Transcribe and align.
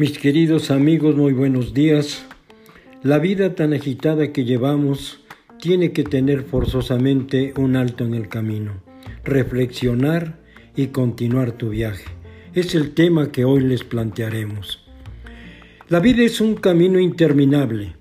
Mis 0.00 0.18
queridos 0.18 0.70
amigos, 0.70 1.14
muy 1.14 1.34
buenos 1.34 1.74
días. 1.74 2.24
La 3.02 3.18
vida 3.18 3.54
tan 3.54 3.74
agitada 3.74 4.32
que 4.32 4.46
llevamos 4.46 5.20
tiene 5.60 5.92
que 5.92 6.04
tener 6.04 6.44
forzosamente 6.44 7.52
un 7.58 7.76
alto 7.76 8.04
en 8.04 8.14
el 8.14 8.30
camino, 8.30 8.82
reflexionar 9.24 10.40
y 10.74 10.86
continuar 10.86 11.52
tu 11.52 11.68
viaje. 11.68 12.06
Es 12.54 12.74
el 12.74 12.94
tema 12.94 13.30
que 13.30 13.44
hoy 13.44 13.60
les 13.60 13.84
plantearemos. 13.84 14.82
La 15.90 16.00
vida 16.00 16.22
es 16.22 16.40
un 16.40 16.54
camino 16.54 16.98
interminable. 16.98 17.94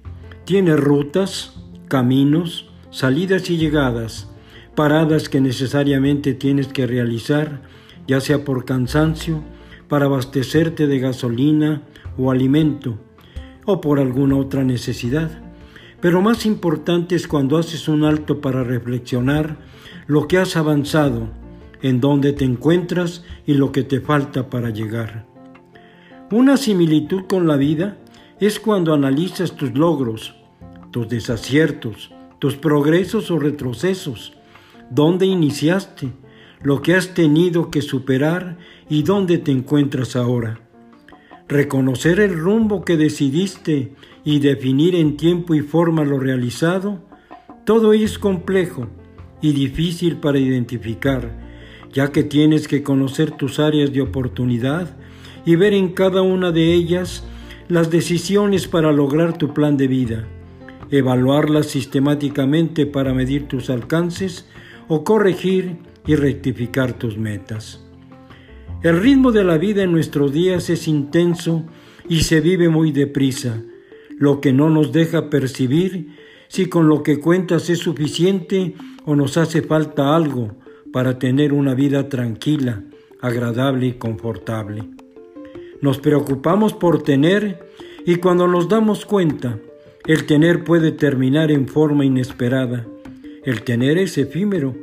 Tiene 0.45 0.77
rutas, 0.77 1.61
caminos, 1.89 2.71
salidas 2.91 3.49
y 3.49 3.57
llegadas, 3.57 4.29
paradas 4.73 5.27
que 5.27 5.41
necesariamente 5.41 6.33
tienes 6.33 6.69
que 6.69 6.87
realizar, 6.87 7.61
ya 8.07 8.21
sea 8.21 8.45
por 8.45 8.63
cansancio, 8.63 9.43
para 9.89 10.05
abastecerte 10.05 10.87
de 10.87 10.99
gasolina 10.99 11.81
o 12.17 12.31
alimento, 12.31 12.97
o 13.65 13.81
por 13.81 13.99
alguna 13.99 14.37
otra 14.37 14.63
necesidad. 14.63 15.41
Pero 15.99 16.21
más 16.21 16.45
importante 16.45 17.15
es 17.15 17.27
cuando 17.27 17.57
haces 17.57 17.89
un 17.89 18.05
alto 18.05 18.39
para 18.39 18.63
reflexionar 18.63 19.57
lo 20.07 20.27
que 20.27 20.37
has 20.37 20.55
avanzado, 20.55 21.29
en 21.81 21.99
dónde 21.99 22.33
te 22.33 22.45
encuentras 22.45 23.23
y 23.45 23.53
lo 23.53 23.71
que 23.71 23.83
te 23.83 23.99
falta 23.99 24.49
para 24.49 24.69
llegar. 24.69 25.25
Una 26.31 26.57
similitud 26.57 27.23
con 27.27 27.47
la 27.47 27.57
vida 27.57 27.97
es 28.39 28.59
cuando 28.59 28.93
analizas 28.93 29.53
tus 29.55 29.73
logros, 29.73 30.35
tus 30.91 31.09
desaciertos, 31.09 32.11
tus 32.39 32.55
progresos 32.55 33.31
o 33.31 33.39
retrocesos, 33.39 34.33
dónde 34.89 35.25
iniciaste, 35.25 36.11
lo 36.61 36.81
que 36.81 36.95
has 36.95 37.13
tenido 37.13 37.71
que 37.71 37.81
superar 37.81 38.57
y 38.89 39.03
dónde 39.03 39.37
te 39.37 39.51
encuentras 39.51 40.15
ahora. 40.15 40.59
Reconocer 41.47 42.19
el 42.19 42.37
rumbo 42.37 42.83
que 42.83 42.97
decidiste 42.97 43.93
y 44.23 44.39
definir 44.39 44.95
en 44.95 45.17
tiempo 45.17 45.55
y 45.55 45.61
forma 45.61 46.03
lo 46.03 46.19
realizado, 46.19 47.01
todo 47.65 47.93
ello 47.93 48.05
es 48.05 48.19
complejo 48.19 48.87
y 49.41 49.53
difícil 49.53 50.17
para 50.17 50.37
identificar, 50.37 51.31
ya 51.91 52.11
que 52.11 52.23
tienes 52.23 52.67
que 52.67 52.83
conocer 52.83 53.31
tus 53.31 53.59
áreas 53.59 53.93
de 53.93 54.01
oportunidad 54.01 54.95
y 55.45 55.55
ver 55.55 55.73
en 55.73 55.93
cada 55.93 56.21
una 56.21 56.51
de 56.51 56.73
ellas 56.73 57.23
las 57.67 57.89
decisiones 57.89 58.67
para 58.67 58.91
lograr 58.91 59.37
tu 59.37 59.53
plan 59.53 59.77
de 59.77 59.87
vida, 59.87 60.27
evaluarlas 60.91 61.67
sistemáticamente 61.67 62.85
para 62.85 63.13
medir 63.13 63.47
tus 63.47 63.69
alcances 63.69 64.47
o 64.87 65.03
corregir 65.03 65.77
y 66.05 66.15
rectificar 66.15 66.93
tus 66.93 67.17
metas. 67.17 67.83
El 68.81 69.01
ritmo 69.01 69.31
de 69.31 69.43
la 69.43 69.57
vida 69.57 69.83
en 69.83 69.91
nuestros 69.91 70.31
días 70.31 70.69
es 70.69 70.87
intenso 70.87 71.65
y 72.07 72.21
se 72.21 72.39
vive 72.39 72.69
muy 72.69 72.91
deprisa, 72.91 73.61
lo 74.17 74.39
que 74.39 74.53
no 74.53 74.69
nos 74.69 74.91
deja 74.91 75.29
percibir 75.29 76.15
si 76.47 76.67
con 76.67 76.87
lo 76.87 77.03
que 77.03 77.19
cuentas 77.19 77.69
es 77.69 77.79
suficiente 77.79 78.75
o 79.05 79.15
nos 79.15 79.37
hace 79.37 79.61
falta 79.61 80.15
algo 80.15 80.55
para 80.91 81.19
tener 81.19 81.53
una 81.53 81.75
vida 81.75 82.09
tranquila, 82.09 82.83
agradable 83.21 83.87
y 83.87 83.93
confortable. 83.93 84.83
Nos 85.81 85.99
preocupamos 85.99 86.73
por 86.73 87.03
tener 87.03 87.69
y 88.05 88.15
cuando 88.15 88.47
nos 88.47 88.67
damos 88.67 89.05
cuenta, 89.05 89.59
el 90.07 90.25
tener 90.25 90.63
puede 90.63 90.91
terminar 90.91 91.51
en 91.51 91.67
forma 91.67 92.05
inesperada. 92.05 92.87
El 93.43 93.61
tener 93.61 93.97
es 93.97 94.17
efímero 94.17 94.75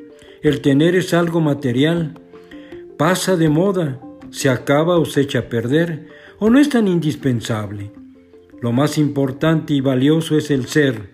el 0.49 0.61
tener 0.61 0.95
es 0.95 1.13
algo 1.13 1.41
material, 1.41 2.21
pasa 2.97 3.37
de 3.37 3.49
moda, 3.49 4.01
se 4.31 4.49
acaba 4.49 4.97
o 4.97 5.05
se 5.05 5.23
echa 5.23 5.41
a 5.41 5.49
perder, 5.49 6.07
o 6.39 6.51
no 6.51 6.61
es 6.61 6.69
tan 6.69 6.87
indispensable. 6.87 7.91
Lo 8.61 8.71
más 8.71 8.97
importante 8.97 9.75
y 9.75 9.81
valioso 9.81 10.39
es 10.39 10.53
el 10.53 10.67
ser, 10.67 11.11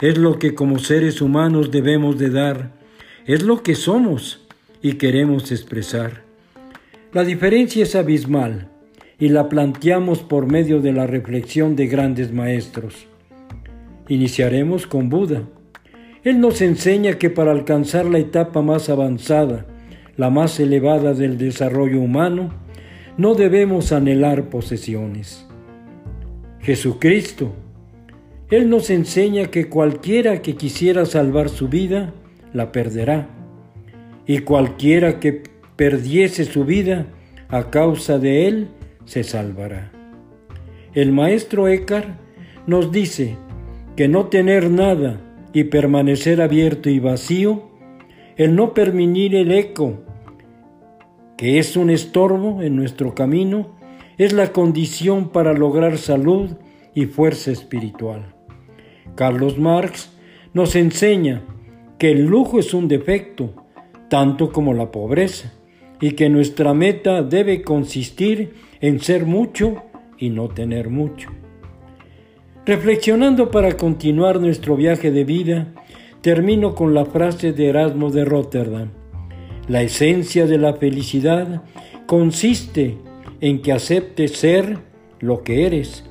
es 0.00 0.18
lo 0.18 0.40
que 0.40 0.56
como 0.56 0.80
seres 0.80 1.20
humanos 1.20 1.70
debemos 1.70 2.18
de 2.18 2.30
dar, 2.30 2.72
es 3.26 3.44
lo 3.44 3.62
que 3.62 3.76
somos 3.76 4.44
y 4.82 4.94
queremos 4.94 5.52
expresar. 5.52 6.24
La 7.12 7.22
diferencia 7.22 7.84
es 7.84 7.94
abismal 7.94 8.70
y 9.20 9.28
la 9.28 9.48
planteamos 9.48 10.18
por 10.18 10.50
medio 10.50 10.80
de 10.80 10.92
la 10.92 11.06
reflexión 11.06 11.76
de 11.76 11.86
grandes 11.86 12.32
maestros. 12.32 13.06
Iniciaremos 14.08 14.88
con 14.88 15.10
Buda. 15.10 15.44
Él 16.24 16.40
nos 16.40 16.62
enseña 16.62 17.18
que 17.18 17.28
para 17.28 17.52
alcanzar 17.52 18.06
la 18.06 18.18
etapa 18.18 18.62
más 18.62 18.88
avanzada, 18.88 19.66
la 20.16 20.30
más 20.30 20.58
elevada 20.58 21.12
del 21.12 21.36
desarrollo 21.36 22.00
humano, 22.00 22.48
no 23.18 23.34
debemos 23.34 23.92
anhelar 23.92 24.48
posesiones. 24.48 25.46
Jesucristo, 26.60 27.52
Él 28.50 28.70
nos 28.70 28.88
enseña 28.88 29.50
que 29.50 29.68
cualquiera 29.68 30.40
que 30.40 30.56
quisiera 30.56 31.04
salvar 31.04 31.50
su 31.50 31.68
vida, 31.68 32.14
la 32.54 32.72
perderá, 32.72 33.28
y 34.26 34.38
cualquiera 34.38 35.20
que 35.20 35.42
perdiese 35.76 36.46
su 36.46 36.64
vida 36.64 37.06
a 37.48 37.68
causa 37.68 38.18
de 38.18 38.48
Él, 38.48 38.68
se 39.04 39.24
salvará. 39.24 39.92
El 40.94 41.12
maestro 41.12 41.68
Eckhart 41.68 42.08
nos 42.66 42.90
dice 42.90 43.36
que 43.94 44.08
no 44.08 44.28
tener 44.28 44.70
nada 44.70 45.20
y 45.54 45.64
permanecer 45.64 46.42
abierto 46.42 46.90
y 46.90 46.98
vacío, 46.98 47.70
el 48.36 48.56
no 48.56 48.74
permitir 48.74 49.36
el 49.36 49.52
eco, 49.52 50.00
que 51.38 51.58
es 51.58 51.76
un 51.76 51.90
estorbo 51.90 52.60
en 52.60 52.76
nuestro 52.76 53.14
camino, 53.14 53.76
es 54.18 54.32
la 54.32 54.52
condición 54.52 55.30
para 55.30 55.52
lograr 55.52 55.96
salud 55.96 56.50
y 56.94 57.06
fuerza 57.06 57.52
espiritual. 57.52 58.34
Carlos 59.14 59.58
Marx 59.58 60.12
nos 60.52 60.74
enseña 60.74 61.42
que 61.98 62.10
el 62.10 62.26
lujo 62.26 62.58
es 62.58 62.74
un 62.74 62.88
defecto, 62.88 63.54
tanto 64.08 64.52
como 64.52 64.74
la 64.74 64.90
pobreza, 64.90 65.52
y 66.00 66.12
que 66.12 66.28
nuestra 66.28 66.74
meta 66.74 67.22
debe 67.22 67.62
consistir 67.62 68.54
en 68.80 69.00
ser 69.00 69.24
mucho 69.24 69.84
y 70.18 70.30
no 70.30 70.48
tener 70.48 70.90
mucho. 70.90 71.30
Reflexionando 72.66 73.50
para 73.50 73.76
continuar 73.76 74.40
nuestro 74.40 74.74
viaje 74.74 75.10
de 75.10 75.24
vida, 75.24 75.74
termino 76.22 76.74
con 76.74 76.94
la 76.94 77.04
frase 77.04 77.52
de 77.52 77.68
Erasmo 77.68 78.10
de 78.10 78.24
Rotterdam. 78.24 78.88
La 79.68 79.82
esencia 79.82 80.46
de 80.46 80.56
la 80.56 80.72
felicidad 80.72 81.62
consiste 82.06 82.96
en 83.42 83.60
que 83.60 83.72
aceptes 83.72 84.32
ser 84.32 84.78
lo 85.20 85.42
que 85.42 85.66
eres, 85.66 86.04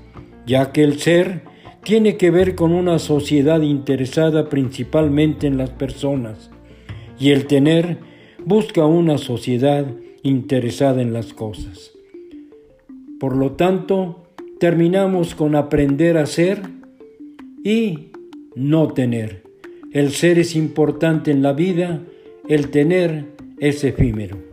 ya 0.46 0.72
que 0.72 0.84
el 0.84 1.00
ser 1.00 1.42
tiene 1.84 2.18
que 2.18 2.30
ver 2.30 2.54
con 2.54 2.72
una 2.72 3.00
sociedad 3.00 3.62
interesada 3.62 4.48
principalmente 4.50 5.48
en 5.48 5.58
las 5.58 5.72
personas, 5.72 6.52
y 7.20 7.32
el 7.32 7.48
tener 7.48 7.98
busca 8.46 8.86
una 8.86 9.18
sociedad 9.18 9.88
interesada 10.22 11.02
en 11.02 11.14
las 11.14 11.34
cosas. 11.34 11.94
Por 13.20 13.36
lo 13.36 13.54
tanto, 13.54 14.23
terminamos 14.64 15.36
con 15.36 15.58
aprender 15.58 16.18
a 16.18 16.26
ser 16.26 16.62
y 17.66 18.12
no 18.56 18.94
tener. 18.94 19.44
El 19.92 20.12
ser 20.12 20.40
es 20.40 20.56
importante 20.56 21.32
en 21.32 21.42
la 21.42 21.52
vida, 21.52 22.00
el 22.48 22.70
tener 22.70 23.26
es 23.60 23.84
efímero. 23.84 24.53